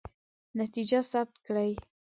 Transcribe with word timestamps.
نتیجه 0.59 0.99
ثبت 1.11 1.35
کړئ. 1.45 1.71